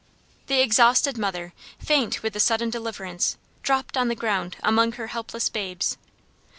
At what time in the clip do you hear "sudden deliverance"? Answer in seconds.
2.39-3.37